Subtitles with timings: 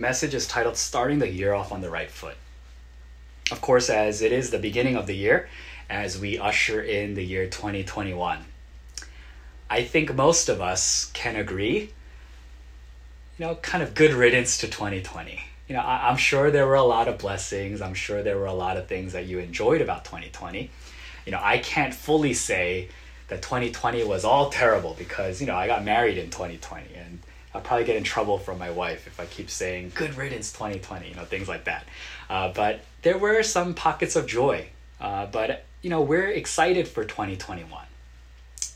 [0.00, 2.36] message is titled Starting the Year Off on the Right Foot.
[3.52, 5.48] Of course, as it is the beginning of the year,
[5.90, 8.38] as we usher in the year 2021.
[9.68, 11.90] I think most of us can agree,
[13.38, 15.38] you know, kind of good riddance to 2020.
[15.68, 17.82] You know, I, am sure there were a lot of blessings.
[17.82, 20.70] I'm sure there were a lot of things that you enjoyed about 2020.
[21.26, 22.88] You know, I can't fully say
[23.28, 27.20] that 2020 was all terrible because, you know, I got married in 2020 and
[27.54, 31.08] I'll probably get in trouble from my wife if I keep saying good riddance 2020,
[31.08, 31.84] you know, things like that.
[32.28, 34.68] Uh, but there were some pockets of joy.
[35.00, 37.68] Uh, but, you know, we're excited for 2021.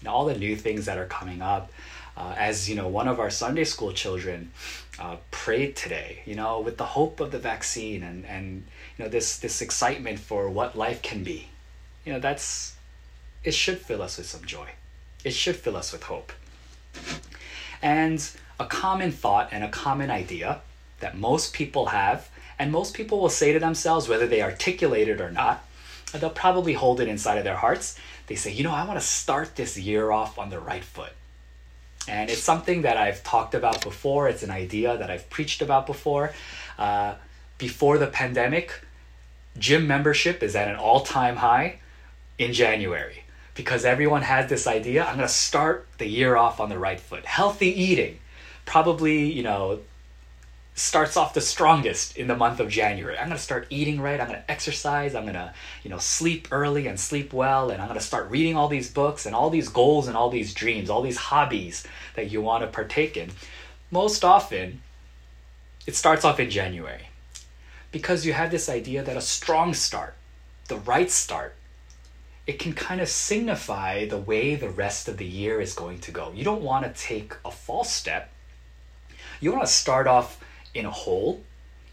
[0.01, 1.71] You know, all the new things that are coming up.
[2.17, 4.53] Uh, as, you know, one of our Sunday school children
[5.01, 8.65] uh, prayed today, you know, with the hope of the vaccine and, and,
[8.97, 11.49] you know, this, this excitement for what life can be.
[12.05, 12.77] You know, that's,
[13.43, 14.69] it should fill us with some joy.
[15.25, 16.33] It should fill us with hope.
[17.85, 18.27] And
[18.59, 20.63] a common thought and a common idea
[21.01, 25.21] that most people have, and most people will say to themselves, whether they articulate it
[25.21, 25.63] or not,
[26.15, 27.99] they'll probably hold it inside of their hearts.
[28.27, 31.13] They say, you know, I want to start this year off on the right foot.
[32.09, 34.29] And it's something that I've talked about before.
[34.29, 36.33] It's an idea that I've preached about before.
[36.79, 37.17] Uh,
[37.59, 38.81] before the pandemic,
[39.59, 41.81] gym membership is at an all time high
[42.39, 43.24] in January
[43.55, 47.01] because everyone has this idea I'm going to start the year off on the right
[47.01, 47.25] foot.
[47.25, 48.19] Healthy eating,
[48.67, 49.81] probably, you know,
[50.77, 53.17] starts off the strongest in the month of January.
[53.17, 55.99] I'm going to start eating right, I'm going to exercise, I'm going to, you know,
[55.99, 59.35] sleep early and sleep well and I'm going to start reading all these books and
[59.35, 63.17] all these goals and all these dreams, all these hobbies that you want to partake
[63.17, 63.31] in.
[63.91, 64.81] Most often
[65.87, 67.09] it starts off in January.
[67.93, 70.15] Because you have this idea that a strong start,
[70.69, 71.55] the right start,
[72.47, 76.11] it can kind of signify the way the rest of the year is going to
[76.11, 76.33] go.
[76.35, 78.31] You don't want to take a false step
[79.45, 80.43] you want to start off
[80.75, 81.43] in a hole.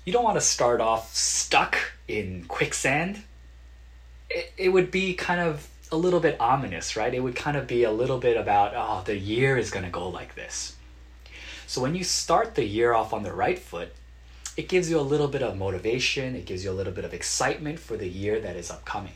[0.06, 3.23] You don't want to start off stuck in quicksand.
[4.29, 7.13] It, it would be kind of a little bit ominous, right?
[7.13, 9.91] It would kind of be a little bit about, oh, the year is going to
[9.91, 10.78] go like this.
[11.67, 13.94] So when you start the year off on the right foot,
[14.56, 17.13] it gives you a little bit of motivation, it gives you a little bit of
[17.13, 19.13] excitement for the year that is upcoming.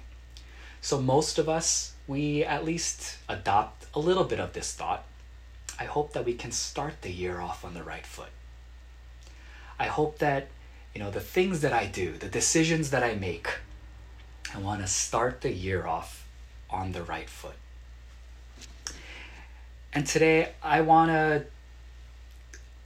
[0.85, 5.03] So most of us, we at least adopt a little bit of this thought
[5.79, 8.29] I hope that we can start the year off on the right foot.
[9.79, 10.47] I hope that,
[10.93, 13.49] you know, the things that I do, the decisions that I make,
[14.53, 16.27] I want to start the year off
[16.69, 17.57] on the right foot.
[19.91, 21.45] And today I want to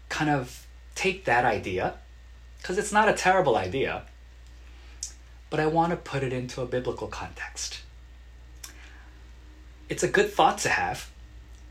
[0.07, 0.65] kind of
[0.95, 1.95] take that idea,
[2.61, 4.03] because it's not a terrible idea,
[5.49, 7.81] but I want to put it into a biblical context.
[9.89, 11.09] It's a good thought to have,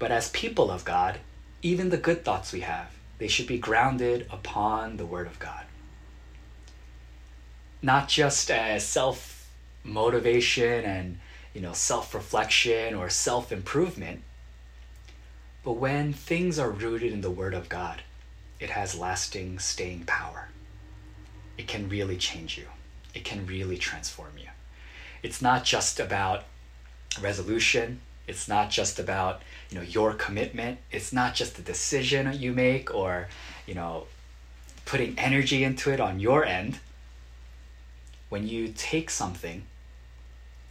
[0.00, 1.20] but as people of God,
[1.62, 5.64] even the good thoughts we have, they should be grounded upon the Word of God.
[7.80, 9.48] Not just as self
[9.84, 11.20] motivation and
[11.54, 14.22] you know self reflection or self improvement,
[15.62, 18.02] but when things are rooted in the Word of God,
[18.58, 20.48] it has lasting, staying power.
[21.56, 22.66] It can really change you.
[23.14, 24.48] It can really transform you.
[25.22, 26.44] It's not just about
[27.20, 28.00] resolution.
[28.28, 30.78] It's not just about you know your commitment.
[30.92, 33.28] It's not just a decision you make or
[33.66, 34.06] you know
[34.84, 36.78] putting energy into it on your end.
[38.28, 39.64] When you take something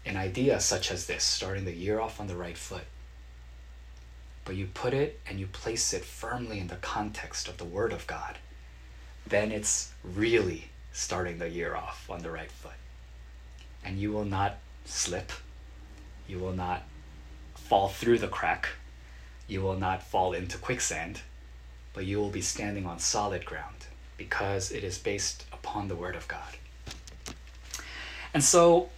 [0.06, 2.86] an idea such as this starting the year off on the right foot
[4.46, 7.92] but you put it and you place it firmly in the context of the word
[7.92, 8.38] of god
[9.30, 12.72] then it's really starting the year off on the right foot.
[13.84, 15.32] And you will not slip.
[16.28, 16.84] You will not
[17.68, 18.70] fall through the crack
[19.48, 21.22] you will not fall into quicksand,
[21.94, 26.16] but you will be standing on solid ground because it is based upon the Word
[26.16, 26.58] of God.
[28.34, 28.90] And so,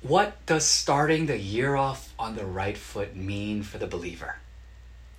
[0.00, 4.36] what does starting the year off on the right foot mean for the believer?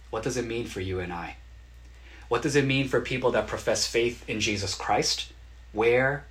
[0.09, 1.35] What does it mean for you and I?
[2.29, 5.33] What does it mean for people that profess faith in Jesus Christ?
[5.73, 6.25] Where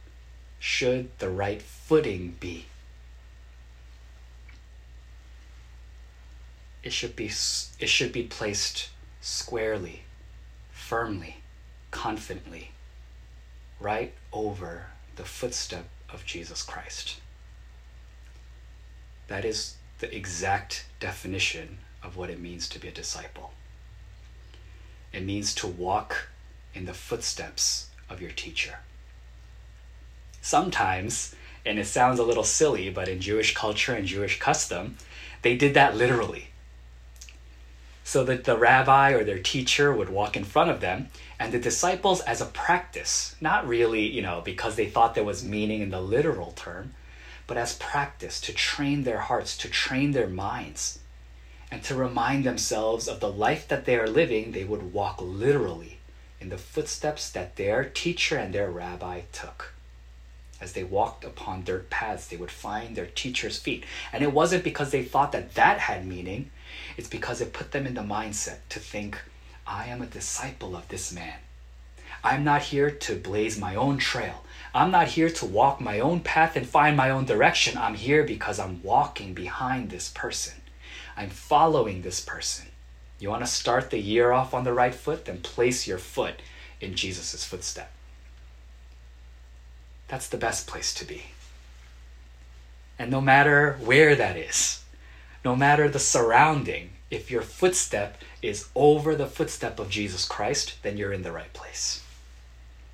[0.58, 2.66] should the right footing be?
[6.82, 8.90] It should be it should be placed
[9.20, 10.02] squarely,
[10.73, 11.37] firmly,
[11.90, 12.73] confidently,
[13.79, 14.87] right over
[15.17, 17.20] the footstep of Jesus Christ.
[19.29, 23.52] That is the exact definition of what it means to be a disciple.
[25.12, 26.28] It means to walk
[26.75, 28.78] in the footsteps of your teacher.
[30.40, 34.96] Sometimes, and it sounds a little silly, but in Jewish culture and Jewish custom,
[35.43, 36.49] they did that literally
[38.04, 41.08] So that the rabbi or their teacher would walk in front of them,
[41.38, 45.44] and the disciples, as a practice, not really, you know, because they thought there was
[45.44, 46.94] meaning in the literal term,
[47.46, 50.99] but as practice to train their hearts, to train their minds,
[51.70, 55.99] and to remind themselves of the life that they are living, they would walk literally
[56.40, 59.72] in the footsteps that their teacher and their rabbi took.
[60.60, 63.84] As they walked upon dirt paths, they would find their teacher's feet.
[64.12, 66.50] And it wasn't because they thought that that had meaning,
[66.96, 69.18] it's because it put them in the mindset to think,
[69.66, 71.38] I am a disciple of this man.
[72.24, 74.44] I'm not here to blaze my own trail.
[74.74, 77.76] I'm not here to walk my own path and find my own direction.
[77.76, 80.54] I'm here because I'm walking behind this person.
[81.16, 82.66] I'm following this person.
[83.18, 85.26] You want to start the year off on the right foot?
[85.26, 86.40] Then place your foot
[86.80, 87.92] in Jesus' footstep.
[90.08, 91.24] That's the best place to be.
[92.98, 94.81] And no matter where that is,
[95.44, 100.96] no matter the surrounding, if your footstep is over the footstep of Jesus Christ, then
[100.96, 102.02] you're in the right place.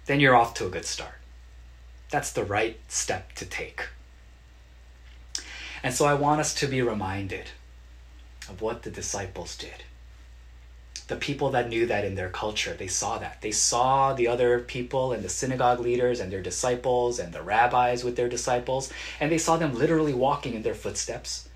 [0.06, 1.14] Then you're off to a good start.
[2.10, 3.88] That's the right step to take.
[5.82, 7.46] And so I want us to be reminded
[8.48, 9.84] of what the disciples did.
[11.08, 13.40] The people that knew that in their culture, they saw that.
[13.40, 18.04] They saw the other people and the synagogue leaders and their disciples and the rabbis
[18.04, 21.47] with their disciples, and they saw them literally walking in their footsteps.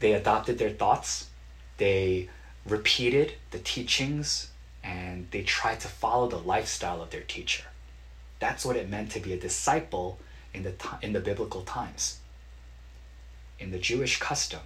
[0.00, 1.28] They adopted their thoughts,
[1.76, 2.28] they
[2.66, 4.50] repeated the teachings,
[4.82, 7.64] and they tried to follow the lifestyle of their teacher.
[8.38, 10.18] That's what it meant to be a disciple
[10.52, 12.18] in the, in the biblical times.
[13.58, 14.60] In the Jewish custom,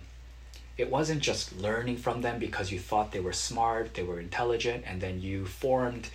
[0.76, 4.84] it wasn't just learning from them because you thought they were smart, they were intelligent,
[4.86, 6.08] and then you formed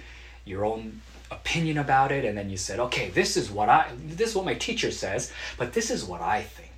[0.45, 1.01] your own
[1.31, 4.45] opinion about it, and then you said, okay, this is what I, this is what
[4.45, 6.68] my teacher says, but this is what I think.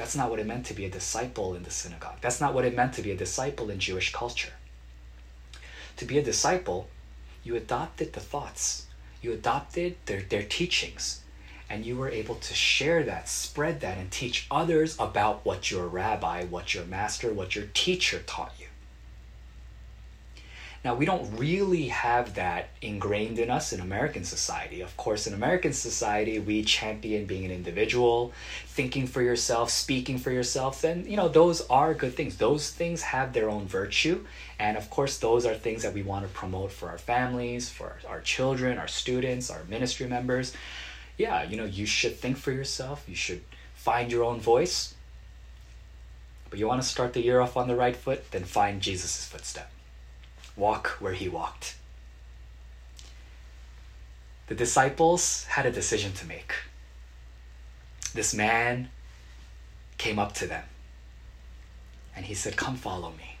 [0.00, 2.16] That's not what it meant to be a disciple in the synagogue.
[2.22, 4.54] That's not what it meant to be a disciple in Jewish culture.
[5.98, 6.88] To be a disciple,
[7.44, 8.86] you adopted the thoughts,
[9.20, 11.20] you adopted their, their teachings,
[11.68, 15.86] and you were able to share that, spread that, and teach others about what your
[15.86, 18.68] rabbi, what your master, what your teacher taught you.
[20.82, 24.80] Now, we don't really have that ingrained in us in American society.
[24.80, 28.32] Of course, in American society, we champion being an individual,
[28.66, 30.82] thinking for yourself, speaking for yourself.
[30.82, 32.38] And, you know, those are good things.
[32.38, 34.24] Those things have their own virtue.
[34.58, 37.96] And of course, those are things that we want to promote for our families, for
[38.08, 40.54] our children, our students, our ministry members.
[41.18, 43.42] Yeah, you know, you should think for yourself, you should
[43.74, 44.94] find your own voice.
[46.48, 49.26] But you want to start the year off on the right foot, then find Jesus'
[49.26, 49.70] footstep
[50.56, 51.76] walk where he walked.
[54.48, 56.54] The disciples had a decision to make.
[58.14, 58.90] This man
[59.98, 60.64] came up to them
[62.16, 63.36] and he said, Come follow me.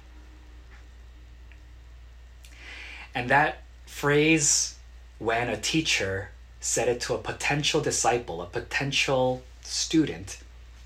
[3.14, 4.76] And that phrase,
[5.18, 6.30] when a teacher
[6.60, 10.38] said it to a potential disciple, a potential student,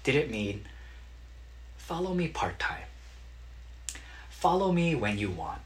[0.05, 0.65] didn't mean,
[1.85, 2.87] Follow me part time.
[4.31, 5.61] Follow me when you want.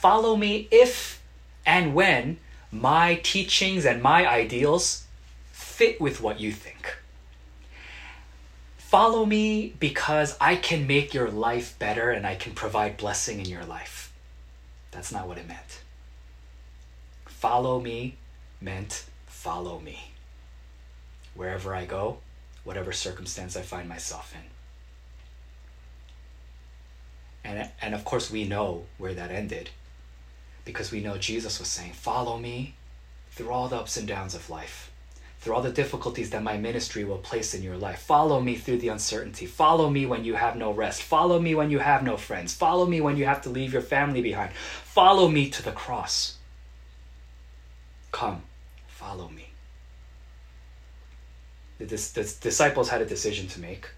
[0.00, 1.20] Follow me if
[1.66, 2.38] and when
[2.70, 5.06] my teachings and my ideals
[5.50, 6.98] fit with what you think.
[8.76, 13.46] Follow me because I can make your life better and I can provide blessing in
[13.46, 14.12] your life.
[14.92, 15.80] That's not what it meant.
[17.26, 18.18] Follow me
[18.60, 20.12] meant follow me.
[21.34, 22.18] Wherever I go,
[22.62, 24.42] whatever circumstance I find myself in.
[27.50, 29.70] And, and of course, we know where that ended
[30.68, 32.74] because we know Jesus was saying, Follow me
[33.30, 34.92] through all the ups and downs of life,
[35.40, 38.00] through all the difficulties that my ministry will place in your life.
[38.00, 39.46] Follow me through the uncertainty.
[39.46, 41.02] Follow me when you have no rest.
[41.02, 42.52] Follow me when you have no friends.
[42.52, 44.52] Follow me when you have to leave your family behind.
[44.52, 46.36] Follow me to the cross.
[48.12, 48.42] Come,
[48.88, 49.46] follow me.
[51.78, 53.88] The, the disciples had a decision to make.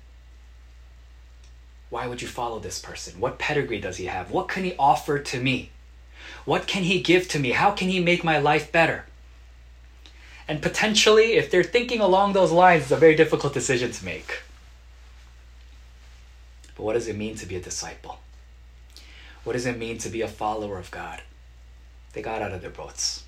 [1.89, 3.19] Why would you follow this person?
[3.19, 4.31] What pedigree does he have?
[4.31, 5.71] What can he offer to me?
[6.45, 7.51] What can He give to me?
[7.51, 9.05] How can He make my life better?
[10.49, 14.43] And potentially, if they're thinking along those lines, it's a very difficult decision to make.
[16.77, 18.19] But what does it mean to be a disciple?
[19.45, 21.23] What does it mean to be a follower of God?
[22.15, 23.25] They got out of their boats.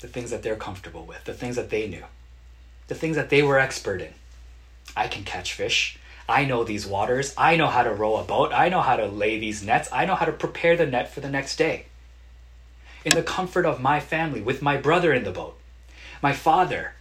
[0.00, 2.04] The things that they're comfortable with, the things that they knew,
[2.88, 4.12] the things that they were expert in.
[4.94, 5.98] I can catch fish.
[6.28, 7.32] I know these waters.
[7.38, 8.52] I know how to row a boat.
[8.52, 9.88] I know how to lay these nets.
[9.92, 11.86] I know how to prepare the net for the next day
[13.04, 15.58] in the comfort of my family with my brother in the boat,
[16.22, 16.94] my father,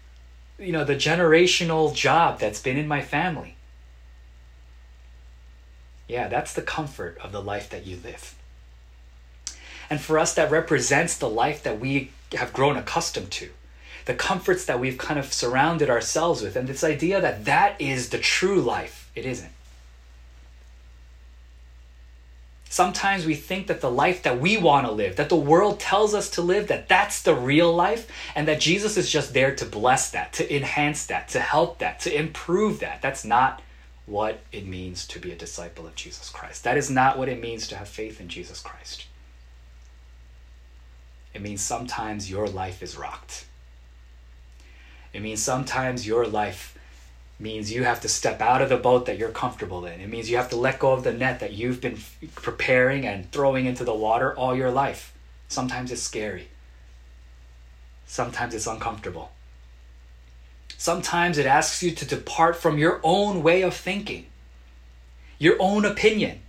[0.59, 3.55] you know, the generational job that's been in my family.
[6.07, 8.35] Yeah, that's the comfort of the life that you live.
[9.89, 13.49] And for us, that represents the life that we have grown accustomed to,
[14.05, 18.09] the comforts that we've kind of surrounded ourselves with, and this idea that that is
[18.09, 19.09] the true life.
[19.15, 19.51] It isn't.
[22.73, 26.15] Sometimes we think that the life that we want to live, that the world tells
[26.15, 29.63] us to live, that that's the real life, and that Jesus is just there to
[29.63, 32.99] bless that, to enhance that, to help that, to improve that.
[32.99, 33.61] That's not
[34.07, 36.63] what it means to be a disciple of Jesus Christ.
[36.63, 39.05] That is not what it means to have faith in Jesus Christ.
[41.31, 43.45] It means sometimes your life is rocked.
[45.13, 46.72] It means sometimes your life
[47.39, 49.99] means you have to step out of the boat that you're comfortable in.
[49.99, 51.99] It means you have to let go of the net that you've been
[52.35, 55.13] preparing and throwing into the water all your life.
[55.47, 56.47] Sometimes it's scary.
[58.05, 59.31] Sometimes it's uncomfortable.
[60.77, 64.25] Sometimes it asks you to depart from your own way of thinking,
[65.39, 66.41] your own opinion,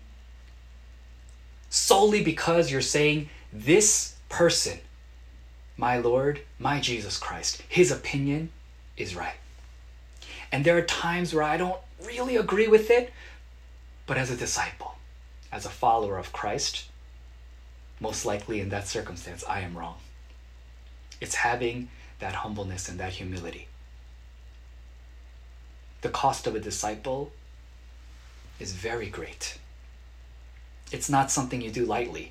[1.70, 4.78] solely because you're saying, This person,
[5.76, 8.50] my Lord, my Jesus Christ, his opinion
[8.96, 9.36] is right.
[10.54, 13.12] And there are times where I don't really agree with it,
[14.06, 14.94] but as a disciple,
[15.50, 16.84] as a follower of Christ,
[17.98, 19.96] most likely in that circumstance, I am wrong.
[21.20, 21.88] It's having
[22.20, 23.66] that humbleness and that humility.
[26.02, 27.32] The cost of a disciple
[28.60, 29.58] is very great.
[30.92, 32.30] It's not something you do lightly.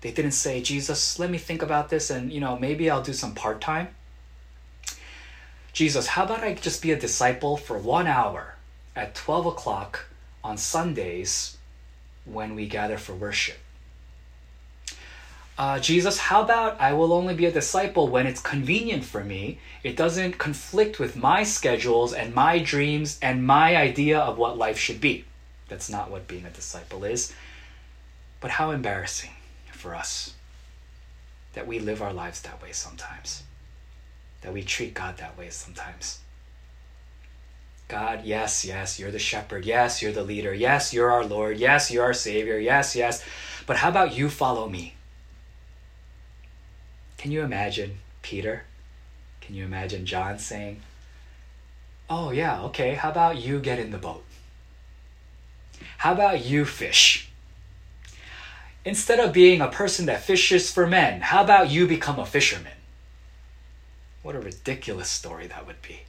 [0.00, 3.12] They didn't say, Jesus, let me think about this and, you know, maybe I'll do
[3.12, 3.88] some part time.
[5.72, 8.56] Jesus, how about I just be a disciple for one hour
[8.94, 10.06] at 12 o'clock
[10.44, 11.56] on Sundays
[12.26, 13.56] when we gather for worship?
[15.56, 19.60] Uh, Jesus, how about I will only be a disciple when it's convenient for me?
[19.82, 24.78] It doesn't conflict with my schedules and my dreams and my idea of what life
[24.78, 25.24] should be.
[25.68, 27.34] That's not what being a disciple is.
[28.40, 29.30] But how embarrassing
[29.72, 30.34] for us
[31.54, 33.42] that we live our lives that way sometimes
[34.42, 36.20] that we treat God that way sometimes.
[37.88, 39.64] God, yes, yes, you're the shepherd.
[39.64, 40.54] Yes, you're the leader.
[40.54, 41.58] Yes, you're our Lord.
[41.58, 42.58] Yes, you're our Savior.
[42.58, 43.24] Yes, yes.
[43.66, 44.94] But how about you follow me?
[47.18, 48.64] Can you imagine Peter?
[49.40, 50.80] Can you imagine John saying,
[52.08, 54.24] Oh, yeah, okay, how about you get in the boat?
[55.98, 57.30] How about you fish?
[58.84, 62.72] Instead of being a person that fishes for men, how about you become a fisherman?
[64.22, 66.02] What a ridiculous story that would be.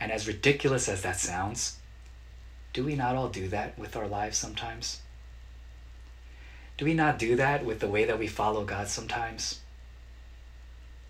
[0.00, 1.78] And as ridiculous as that sounds,
[2.72, 5.00] do we not all do that with our lives sometimes?
[6.76, 9.60] Do we not do that with the way that we follow God sometimes?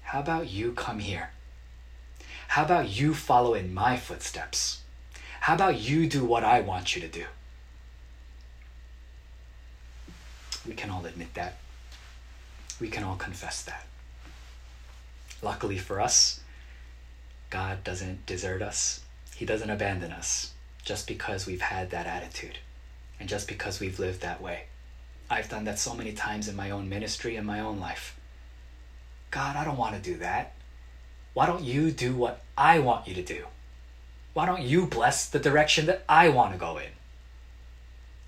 [0.02, 1.30] How about you come here?
[2.48, 4.82] How about you follow in my footsteps?
[5.40, 7.24] How about you do what I want you to do?
[10.66, 11.56] We can all admit that.
[12.78, 13.86] We can all confess that.
[15.42, 16.40] Luckily for us,
[17.50, 19.00] God doesn't desert us,
[19.34, 20.52] He doesn't abandon us
[20.84, 22.58] just because we've had that attitude
[23.20, 24.64] and just because we've lived that way.
[25.28, 28.18] I've done that so many times in my own ministry and my own life.
[29.30, 30.54] God, I don't want to do that.
[31.34, 33.46] Why don't you do what I want you to do?
[34.34, 36.90] Why don't you bless the direction that I want to go in?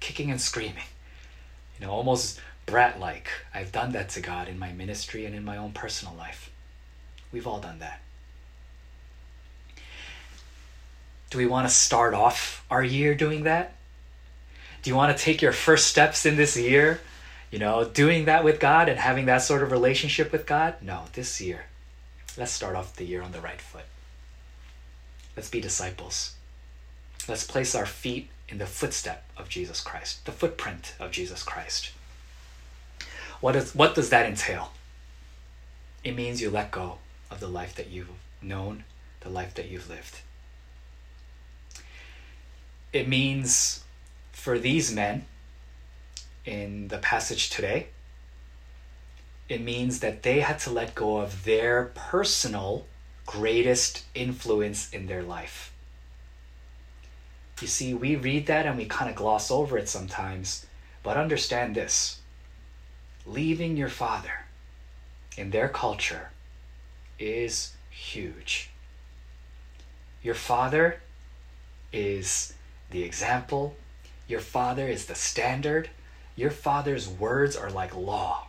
[0.00, 0.85] Kicking and screaming.
[1.78, 3.28] You know, almost brat like.
[3.54, 6.50] I've done that to God in my ministry and in my own personal life.
[7.35, 8.00] We've all done that.
[11.31, 13.75] Do we want to start off our year doing that?
[14.83, 17.00] Do you want to take your first steps in this year,
[17.50, 20.76] you know, doing that with God and having that sort of relationship with God?
[20.81, 21.64] No, this year.
[22.38, 23.87] Let's start off the year on the right foot.
[25.37, 26.37] Let's be disciples.
[27.26, 31.91] Let's place our feet in the footstep of Jesus Christ, the footprint of Jesus Christ.
[33.41, 34.71] What, is, what does that entail?
[36.05, 36.99] It means you let go
[37.31, 38.09] of the life that you've
[38.43, 38.85] known,
[39.21, 40.21] the life that you've lived.
[42.93, 43.83] It means
[44.33, 45.26] for these men
[46.45, 47.88] in the passage today,
[49.49, 52.87] it means that they had to let go of their personal
[53.26, 55.73] greatest influence in their life.
[57.61, 60.66] You see, we read that and we kind of gloss over it sometimes,
[61.02, 62.21] but understand this
[63.26, 64.45] leaving your father
[65.37, 66.31] in their culture
[67.18, 68.71] is huge.
[70.23, 71.00] Your father
[71.92, 72.54] is
[72.90, 73.76] the example,
[74.26, 75.90] your father is the standard,
[76.37, 78.49] your father's words are like law.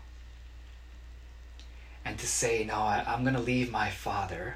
[2.03, 4.55] And to say, no, I, am going to leave my father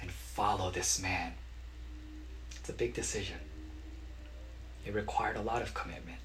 [0.00, 1.32] and follow this man,
[2.56, 3.38] it's a big decision.
[4.84, 6.18] It required a lot of commitment.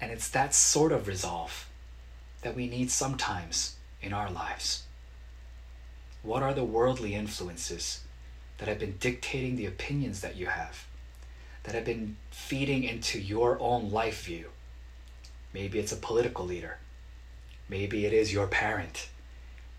[0.00, 1.66] And it's that sort of resolve
[2.44, 4.84] that we need sometimes in our lives.
[6.22, 8.02] What are the worldly influences
[8.58, 10.86] that have been dictating the opinions that you have,
[11.62, 14.50] that have been feeding into your own life view?
[15.54, 16.76] Maybe it's a political leader.
[17.68, 19.08] Maybe it is your parent.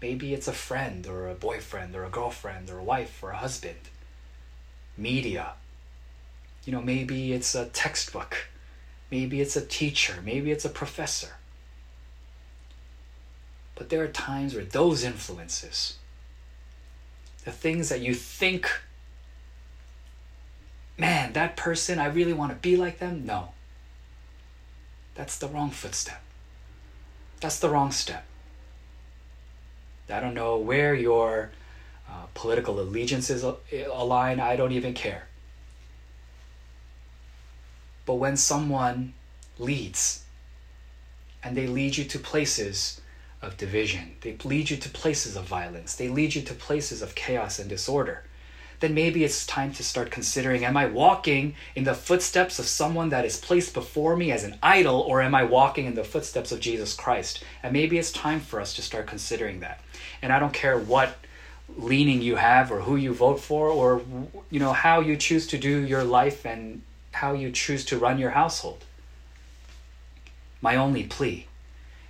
[0.01, 3.38] Maybe it's a friend or a boyfriend or a girlfriend or a wife or a
[3.38, 3.89] husband.
[4.98, 5.53] Media.
[6.63, 8.48] You know, maybe it's a textbook.
[9.12, 10.15] Maybe it's a teacher.
[10.25, 11.35] Maybe it's a professor.
[13.75, 15.98] But there are times where those influences,
[17.44, 18.70] the things that you think,
[20.98, 23.50] man, that person, I really want to be like them, no.
[25.15, 26.22] That's the wrong footstep.
[27.41, 28.25] That's the wrong step.
[30.10, 31.51] I don't know where your
[32.10, 35.27] uh, political allegiances align, I don't even care.
[38.05, 39.13] But when someone
[39.58, 40.24] leads,
[41.44, 43.01] and they lead you to places
[43.45, 47.15] of division, they lead you to places of violence, they lead you to places of
[47.15, 48.23] chaos and disorder,
[48.79, 53.09] then maybe it's time to start considering am I walking in the footsteps of someone
[53.09, 56.51] that is placed before me as an idol, or am I walking in the footsteps
[56.51, 57.43] of Jesus Christ?
[57.63, 59.81] And maybe it's time for us to start considering that.
[60.21, 61.17] And I don't care what
[61.77, 64.03] leaning you have or who you vote for or
[64.51, 68.19] you know how you choose to do your life and how you choose to run
[68.19, 68.83] your household.
[70.61, 71.47] My only plea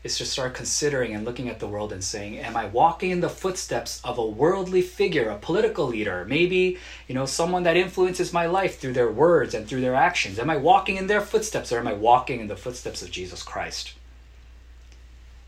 [0.05, 3.21] is to start considering and looking at the world and saying, Am I walking in
[3.21, 8.31] the footsteps of a worldly figure, a political leader, maybe, you know, someone that influences
[8.31, 10.38] my life through their words and through their actions?
[10.38, 13.41] Am I walking in their footsteps or am I walking in the footsteps of Jesus
[13.41, 13.95] Christ?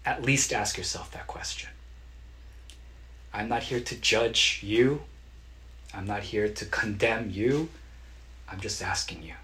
[0.04, 1.70] At least ask yourself that question.
[3.32, 5.04] I'm not here to judge you.
[5.94, 7.70] I'm not here to condemn you.
[8.50, 9.36] I'm just asking you.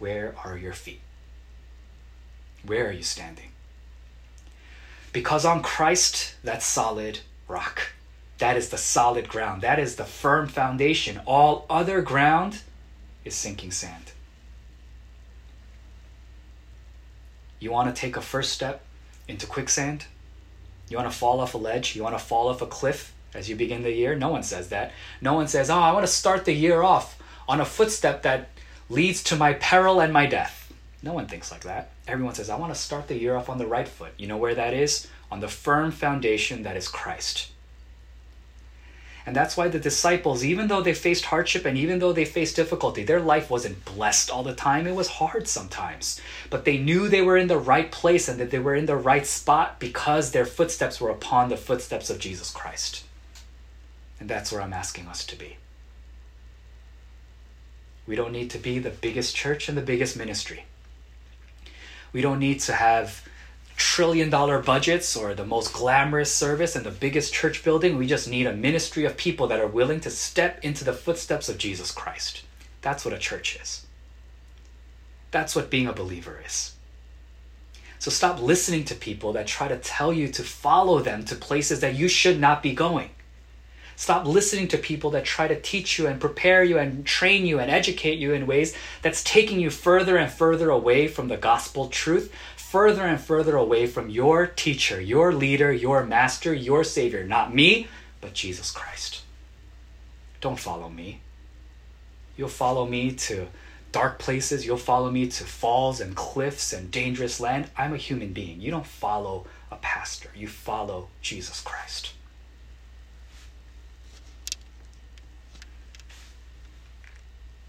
[0.00, 1.00] Where are your feet?
[2.66, 3.52] Where are you standing?
[5.12, 7.92] Because on Christ, that solid rock.
[8.38, 9.62] That is the solid ground.
[9.62, 11.20] That is the firm foundation.
[11.26, 12.62] All other ground
[13.24, 14.12] is sinking sand.
[17.58, 18.84] You want to take a first step
[19.26, 20.06] into quicksand?
[20.88, 21.96] You want to fall off a ledge?
[21.96, 24.14] You want to fall off a cliff as you begin the year?
[24.14, 24.92] No one says that.
[25.20, 28.48] No one says, Oh, I want to start the year off on a footstep that
[28.88, 30.57] leads to my peril and my death.
[31.02, 31.90] No one thinks like that.
[32.06, 34.12] Everyone says, I want to start the year off on the right foot.
[34.16, 35.06] You know where that is?
[35.30, 37.50] On the firm foundation that is Christ.
[39.28, 42.56] And that's why the disciples, even though they faced hardship and even though they faced
[42.56, 44.86] difficulty, their life wasn't blessed all the time.
[44.86, 46.18] It was hard sometimes.
[46.48, 48.96] But they knew they were in the right place and that they were in the
[48.96, 53.04] right spot because their footsteps were upon the footsteps of Jesus Christ.
[54.18, 55.58] And that's where I'm asking us to be.
[58.06, 60.64] We don't need to be the biggest church and the biggest ministry.
[62.12, 63.26] We don't need to have
[63.76, 67.96] trillion dollar budgets or the most glamorous service and the biggest church building.
[67.96, 71.48] We just need a ministry of people that are willing to step into the footsteps
[71.48, 72.42] of Jesus Christ.
[72.82, 73.86] That's what a church is.
[75.30, 76.74] That's what being a believer is.
[77.98, 81.80] So stop listening to people that try to tell you to follow them to places
[81.80, 83.10] that you should not be going.
[83.98, 87.58] Stop listening to people that try to teach you and prepare you and train you
[87.58, 91.88] and educate you in ways that's taking you further and further away from the gospel
[91.88, 97.24] truth, further and further away from your teacher, your leader, your master, your savior.
[97.24, 97.88] Not me,
[98.20, 99.22] but Jesus Christ.
[100.40, 101.20] Don't follow me.
[102.36, 103.48] You'll follow me to
[103.90, 104.64] dark places.
[104.64, 107.68] You'll follow me to falls and cliffs and dangerous land.
[107.76, 108.60] I'm a human being.
[108.60, 112.12] You don't follow a pastor, you follow Jesus Christ.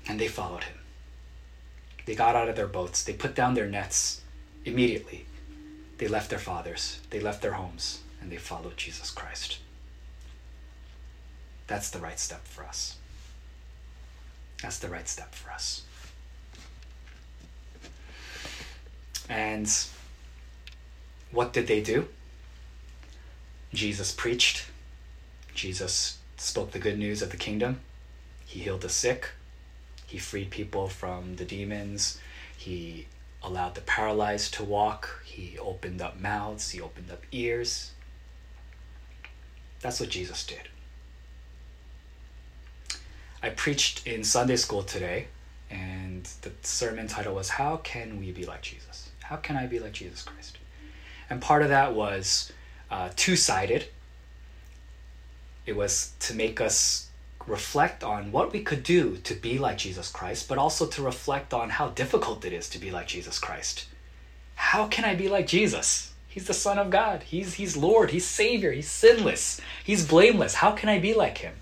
[0.10, 0.78] And they followed him.
[2.06, 3.04] They got out of their boats.
[3.04, 4.22] They put down their nets
[4.66, 5.26] immediately.
[6.00, 7.00] They left their fathers.
[7.12, 8.02] They left their homes.
[8.20, 9.60] And they followed Jesus Christ.
[11.68, 12.98] That's the right step for us.
[14.64, 15.84] That's the right step for us.
[19.30, 19.72] And
[21.32, 22.08] what did they do?
[23.76, 24.66] Jesus preached.
[25.54, 27.82] Jesus spoke the good news of the kingdom.
[28.48, 29.30] He healed the sick.
[30.10, 32.20] He freed people from the demons.
[32.58, 33.06] He
[33.44, 35.22] allowed the paralyzed to walk.
[35.24, 36.72] He opened up mouths.
[36.72, 37.92] He opened up ears.
[39.82, 40.68] That's what Jesus did.
[43.44, 45.28] I preached in Sunday school today,
[45.70, 49.12] and the sermon title was How Can We Be Like Jesus?
[49.22, 50.58] How can I be like Jesus Christ?
[51.30, 52.52] And part of that was
[52.90, 53.86] uh, two sided.
[55.68, 57.09] It was to make us
[57.50, 61.54] reflect on what we could do to be like Jesus Christ, but also to reflect
[61.54, 63.88] on how difficult it is to be like Jesus Christ.
[64.56, 66.14] How can I be like Jesus?
[66.28, 67.24] He's the Son of God.
[67.24, 68.12] He's, he's Lord.
[68.12, 68.72] He's Savior.
[68.72, 69.60] He's sinless.
[69.84, 70.56] He's blameless.
[70.56, 71.56] How can I be like him?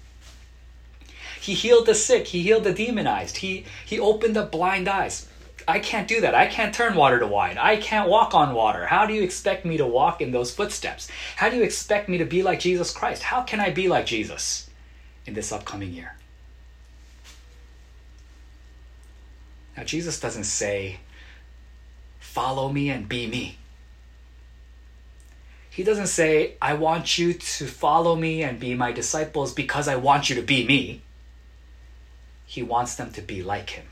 [1.40, 2.28] He healed the sick.
[2.28, 3.38] He healed the demonized.
[3.38, 5.28] He, he opened up blind eyes.
[5.68, 6.36] I can't do that.
[6.36, 7.58] I can't turn water to wine.
[7.58, 8.86] I can't walk on water.
[8.86, 11.10] How do you expect me to walk in those footsteps?
[11.38, 13.24] How do you expect me to be like Jesus Christ?
[13.24, 14.67] How can I be like Jesus
[15.28, 16.16] in this upcoming year?
[19.76, 20.98] Now, Jesus doesn't say,
[22.20, 23.60] follow me and be me.
[25.70, 29.96] He doesn't say, I want you to follow me and be my disciples because I
[29.96, 31.04] want you to be me.
[32.48, 33.86] He wants them to be like him.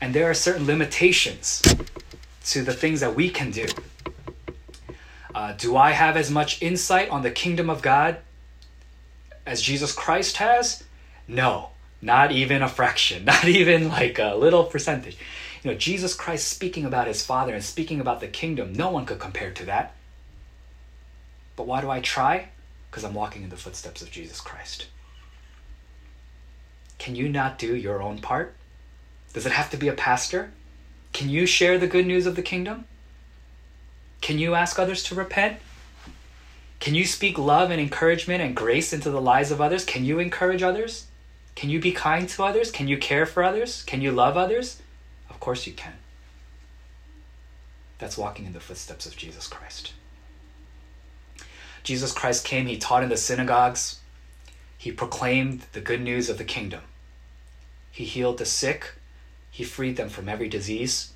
[0.00, 1.60] And there are certain limitations
[2.46, 3.66] to the things that we can do.
[5.34, 8.16] Uh, do I have as much insight on the kingdom of God
[9.46, 10.84] as Jesus Christ has?
[11.26, 15.16] No, not even a fraction, not even like a little percentage.
[15.62, 19.06] You know, Jesus Christ speaking about his Father and speaking about the kingdom, no one
[19.06, 19.94] could compare to that.
[21.54, 22.48] But why do I try?
[22.90, 24.86] Because I'm walking in the footsteps of Jesus Christ.
[26.98, 28.54] Can you not do your own part?
[29.32, 30.52] Does it have to be a pastor?
[31.12, 32.86] Can you share the good news of the kingdom?
[34.20, 35.58] Can you ask others to repent?
[36.82, 39.84] Can you speak love and encouragement and grace into the lives of others?
[39.84, 41.06] Can you encourage others?
[41.54, 42.72] Can you be kind to others?
[42.72, 43.84] Can you care for others?
[43.84, 44.82] Can you love others?
[45.30, 45.92] Of course you can.
[47.98, 49.92] That's walking in the footsteps of Jesus Christ.
[51.84, 54.00] Jesus Christ came, he taught in the synagogues,
[54.76, 56.80] he proclaimed the good news of the kingdom.
[57.92, 58.94] He healed the sick,
[59.52, 61.12] he freed them from every disease.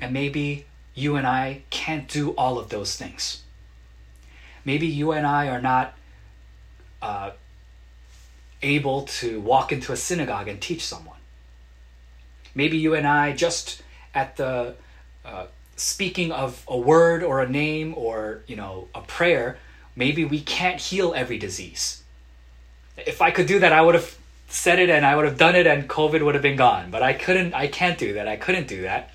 [0.00, 3.42] And maybe you and I can't do all of those things.
[4.64, 5.94] Maybe you and I are not
[7.02, 7.32] uh,
[8.62, 11.18] able to walk into a synagogue and teach someone.
[12.54, 13.82] Maybe you and I, just
[14.14, 14.76] at the
[15.24, 19.58] uh, speaking of a word or a name or you know a prayer,
[19.96, 22.02] maybe we can't heal every disease.
[22.96, 24.16] If I could do that, I would have
[24.48, 26.90] said it and I would have done it and COVID would have been gone.
[26.90, 28.28] But I couldn't, I can't do that.
[28.28, 29.10] I couldn't do that.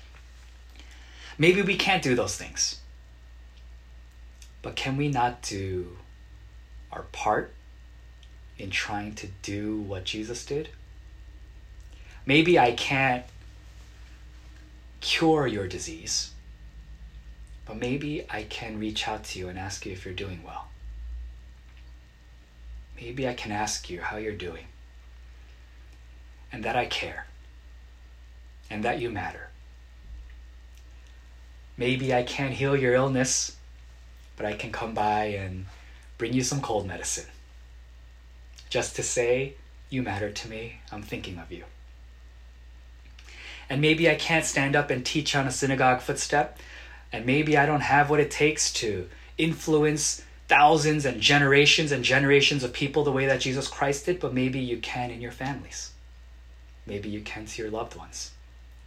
[1.40, 2.80] Maybe we can't do those things.
[4.60, 5.96] But can we not do
[6.92, 7.54] our part
[8.58, 10.68] in trying to do what Jesus did?
[12.26, 13.24] Maybe I can't
[15.00, 16.32] cure your disease,
[17.64, 20.68] but maybe I can reach out to you and ask you if you're doing well.
[23.00, 24.66] Maybe I can ask you how you're doing
[26.52, 27.24] and that I care
[28.68, 29.49] and that you matter.
[31.80, 33.56] Maybe I can't heal your illness,
[34.36, 35.64] but I can come by and
[36.18, 37.24] bring you some cold medicine.
[38.68, 39.54] Just to say,
[39.88, 41.64] you matter to me, I'm thinking of you.
[43.70, 46.58] And maybe I can't stand up and teach on a synagogue footstep,
[47.14, 52.62] and maybe I don't have what it takes to influence thousands and generations and generations
[52.62, 55.92] of people the way that Jesus Christ did, but maybe you can in your families.
[56.84, 58.32] Maybe you can to your loved ones.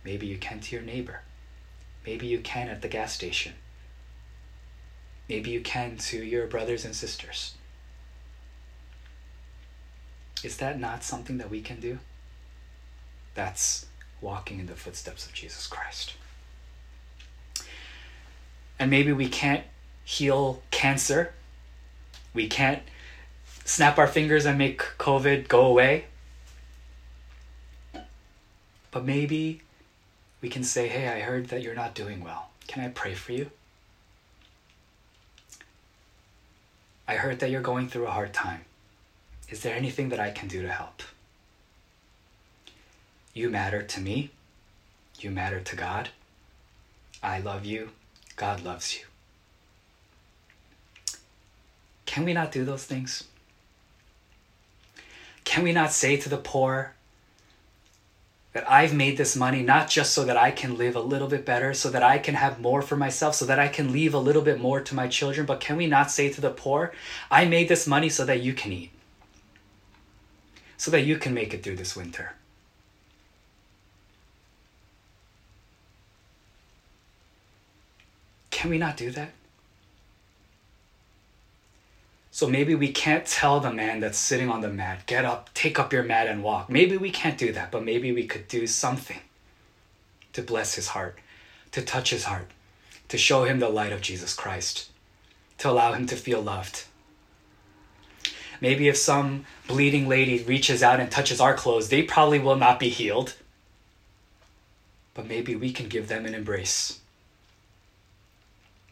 [0.05, 1.21] Maybe you can to your neighbor.
[2.05, 3.53] Maybe you can at the gas station.
[5.29, 7.53] Maybe you can to your brothers and sisters.
[10.43, 11.99] Is that not something that we can do?
[13.33, 13.85] That's
[14.19, 16.13] walking in the footsteps of Jesus Christ.
[18.77, 19.63] And maybe we can't
[20.03, 21.33] heal cancer.
[22.33, 22.83] We can't
[23.63, 26.05] snap our fingers and make COVID go away.
[28.91, 29.61] But maybe
[30.43, 32.49] we can say, hey, I heard that you're not doing well.
[32.67, 33.49] Can I pray for you?
[37.07, 38.65] I heard that you're going through a hard time.
[39.47, 41.01] Is there anything that I can do to help?
[43.33, 44.31] You matter to me.
[45.17, 46.09] You matter to God.
[47.23, 47.91] I love you.
[48.35, 49.05] God loves you.
[52.05, 53.23] Can we not do those things?
[55.45, 56.92] Can we not say to the poor,
[58.53, 61.43] that I've made this money not just so that I can live a little bit
[61.43, 64.19] better, so that I can have more for myself, so that I can leave a
[64.19, 66.93] little bit more to my children, but can we not say to the poor,
[67.31, 68.91] I made this money so that you can eat,
[70.77, 72.33] so that you can make it through this winter?
[78.51, 79.31] Can we not do that?
[82.43, 85.79] So maybe we can't tell the man that's sitting on the mat, get up, take
[85.79, 86.69] up your mat and walk.
[86.69, 89.21] Maybe we can't do that, but maybe we could do something
[90.33, 91.19] to bless his heart,
[91.71, 92.51] to touch his heart,
[93.07, 94.89] to show him the light of Jesus Christ,
[95.59, 96.83] to allow him to feel loved.
[98.59, 102.77] Maybe if some bleeding lady reaches out and touches our clothes, they probably will not
[102.77, 103.35] be healed.
[105.13, 106.99] but maybe we can give them an embrace.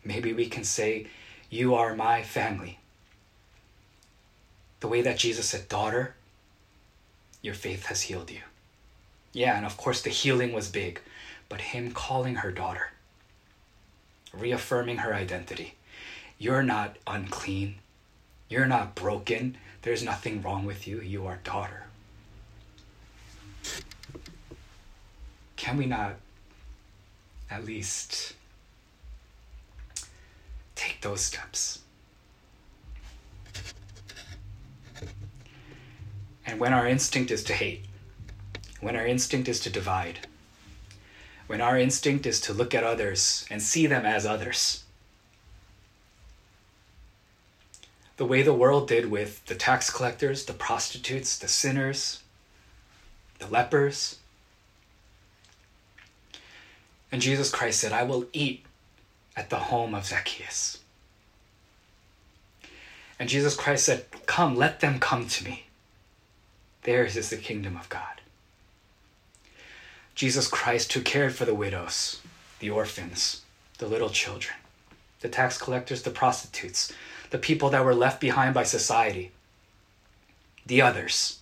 [0.05, 1.07] Maybe we can say,
[1.49, 2.77] You are my family.
[4.81, 6.15] The way that Jesus said, Daughter,
[7.41, 8.41] your faith has healed you.
[9.31, 10.99] Yeah, and of course the healing was big,
[11.47, 12.89] but Him calling her daughter,
[14.33, 15.75] reaffirming her identity.
[16.37, 17.75] You're not unclean.
[18.49, 19.57] You're not broken.
[19.83, 20.99] There's nothing wrong with you.
[20.99, 21.85] You are daughter.
[25.55, 26.15] Can we not
[27.49, 28.33] at least
[30.75, 31.79] take those steps?
[36.51, 37.85] And when our instinct is to hate,
[38.81, 40.27] when our instinct is to divide,
[41.47, 44.83] when our instinct is to look at others and see them as others,
[48.17, 52.21] the way the world did with the tax collectors, the prostitutes, the sinners,
[53.39, 54.19] the lepers.
[57.13, 58.65] And Jesus Christ said, I will eat
[59.37, 60.79] at the home of Zacchaeus.
[63.17, 65.67] And Jesus Christ said, Come, let them come to me.
[66.83, 68.21] Theirs is the kingdom of God.
[70.15, 72.21] Jesus Christ, who cared for the widows,
[72.59, 73.41] the orphans,
[73.77, 74.55] the little children,
[75.21, 76.91] the tax collectors, the prostitutes,
[77.29, 79.31] the people that were left behind by society,
[80.65, 81.39] the others.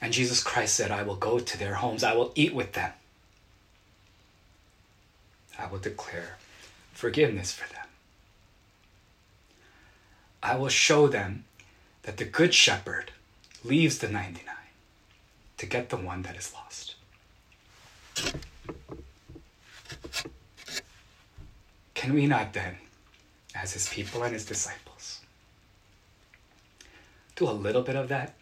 [0.00, 2.92] And Jesus Christ said, I will go to their homes, I will eat with them,
[5.58, 6.38] I will declare
[6.92, 7.86] forgiveness for them.
[10.42, 11.44] I will show them
[12.02, 13.12] that the Good Shepherd
[13.64, 14.54] leaves the 99
[15.58, 16.96] to get the one that is lost.
[21.94, 22.76] Can we not then,
[23.54, 25.20] as his people and his disciples,
[27.36, 28.34] do a little bit of that?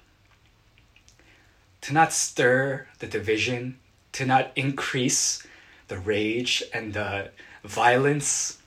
[1.82, 3.78] To not stir the division,
[4.12, 5.46] to not increase
[5.88, 7.30] the rage and the
[7.64, 8.58] violence,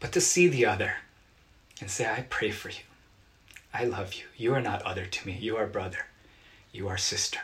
[0.00, 0.94] but to see the other
[1.80, 2.82] and say, I pray for you.
[3.74, 4.26] I love you.
[4.36, 5.36] You are not other to me.
[5.40, 6.06] You are brother.
[6.72, 7.40] You are sister.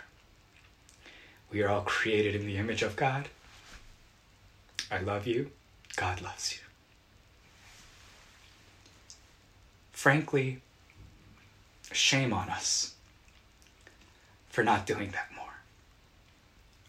[1.51, 3.29] We are all created in the image of God.
[4.93, 5.51] I love you.
[5.97, 6.61] God loves you.
[9.91, 10.61] Frankly,
[11.91, 12.95] shame on us
[14.49, 15.47] for not doing that more.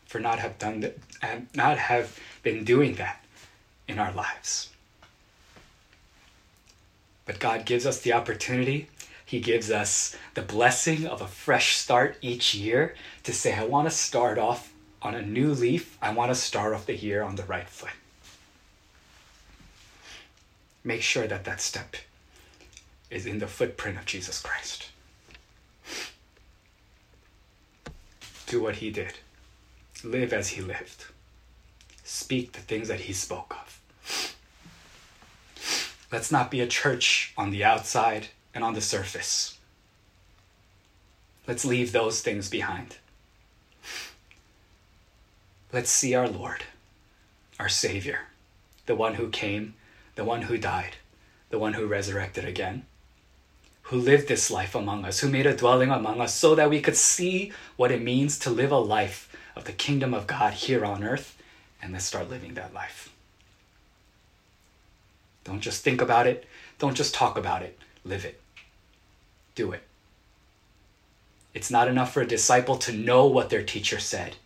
[0.05, 3.23] For not have done that and uh, not have been doing that
[3.87, 4.69] in our lives.
[7.25, 8.87] But God gives us the opportunity
[9.31, 13.87] he gives us the blessing of a fresh start each year to say, I want
[13.87, 15.97] to start off on a new leaf.
[16.01, 17.93] I want to start off the year on the right foot.
[20.83, 21.95] Make sure that that step
[23.09, 24.89] is in the footprint of Jesus Christ.
[28.47, 29.13] Do what he did,
[30.03, 31.05] live as he lived,
[32.03, 34.35] speak the things that he spoke of.
[36.11, 39.57] Let's not be a church on the outside and on the surface.
[41.47, 42.97] Let's leave those things behind.
[45.73, 46.63] Let's see our Lord,
[47.59, 48.19] our Savior,
[48.85, 49.73] the one who came,
[50.15, 50.97] the one who died,
[51.49, 52.85] the one who resurrected again,
[53.83, 56.81] who lived this life among us, who made a dwelling among us so that we
[56.81, 60.85] could see what it means to live a life of the kingdom of God here
[60.85, 61.37] on earth,
[61.81, 63.13] and let's start living that life.
[65.43, 66.45] Don't just think about it,
[66.79, 68.40] don't just talk about it, live it
[69.55, 69.83] do it.
[71.53, 74.37] It's not enough for a disciple to know what their teacher said.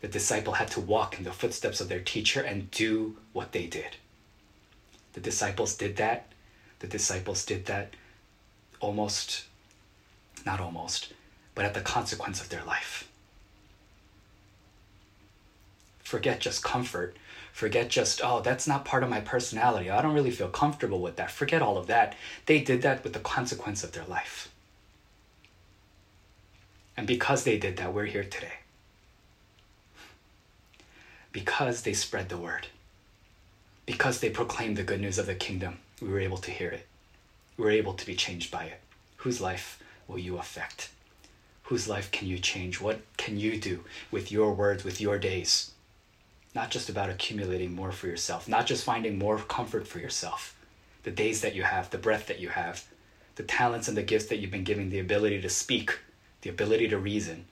[0.00, 3.66] The disciple had to walk in the footsteps of their teacher and do what they
[3.66, 3.96] did.
[5.14, 6.26] The disciples did that.
[6.78, 7.94] The disciples did that
[8.78, 9.44] almost,
[10.46, 11.12] not almost,
[11.56, 13.08] but at the consequence of their life.
[16.04, 17.16] Forget just comfort.
[17.58, 19.90] Forget just, oh, that's not part of my personality.
[19.90, 21.32] I don't really feel comfortable with that.
[21.32, 22.14] Forget all of that.
[22.46, 24.52] They did that with the consequence of their life.
[26.96, 28.60] And because they did that, we're here today.
[31.32, 32.68] Because they spread the word.
[33.86, 36.86] Because they proclaimed the good news of the kingdom, we were able to hear it.
[37.56, 38.78] We were able to be changed by it.
[39.16, 40.90] Whose life will you affect?
[41.64, 42.80] Whose life can you change?
[42.80, 45.72] What can you do with your words, with your days?
[46.58, 50.56] Not just about accumulating more for yourself, not just finding more comfort for yourself.
[51.04, 52.84] The days that you have, the breath that you have,
[53.36, 56.00] the talents and the gifts that you've been given, the ability to speak,
[56.40, 57.44] the ability to reason,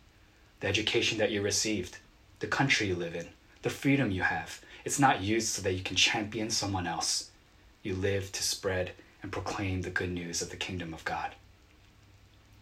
[0.58, 1.98] the education that you received,
[2.40, 3.28] the country you live in,
[3.62, 4.60] the freedom you have.
[4.84, 7.30] It's not used so that you can champion someone else.
[7.84, 8.90] You live to spread
[9.22, 11.36] and proclaim the good news of the kingdom of God,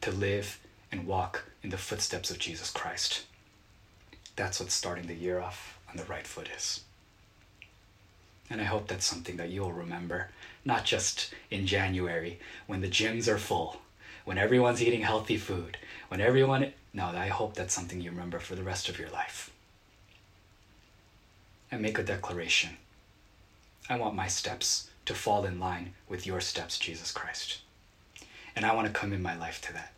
[0.02, 0.60] to live
[0.92, 3.24] and walk in the footsteps of Jesus Christ.
[4.36, 6.80] That's what starting the year off on the right foot is.
[8.50, 10.28] And I hope that's something that you'll remember,
[10.64, 13.80] not just in January when the gyms are full,
[14.24, 15.78] when everyone's eating healthy food,
[16.08, 16.72] when everyone.
[16.92, 19.50] No, I hope that's something you remember for the rest of your life.
[21.70, 22.76] And make a declaration.
[23.88, 27.60] I want my steps to fall in line with your steps, Jesus Christ.
[28.54, 29.92] And I want to commit my life to that.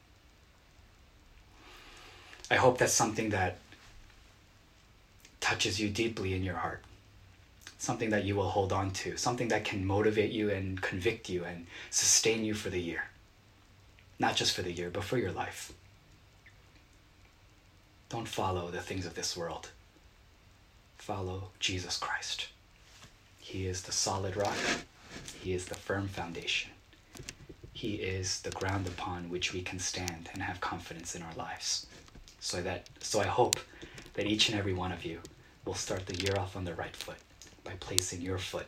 [2.51, 3.59] I hope that's something that
[5.47, 6.83] touches you deeply in your heart.
[7.79, 11.45] Something that you will hold on to, something that can motivate you and convict you
[11.45, 13.05] and sustain you for the year.
[14.19, 15.73] Not just for the year, but for your life.
[18.09, 19.71] Don't follow the things of this world.
[20.97, 22.49] Follow Jesus Christ.
[23.39, 24.59] He is the solid rock,
[25.45, 26.73] He is the firm foundation.
[27.73, 31.87] He is the ground upon which we can stand and have confidence in our lives.
[32.41, 33.61] So that so I hope
[34.15, 35.21] that each and every one of you
[35.67, 37.19] will start the year off on the right foot
[37.65, 38.67] by placing your foot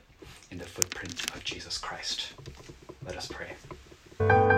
[0.51, 2.33] in the footprint of Jesus Christ.
[3.07, 4.58] Let us pray.